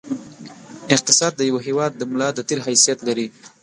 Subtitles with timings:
[0.95, 3.27] اقتصاد د یوه هېواد د ملا د تېر حیثیت لري.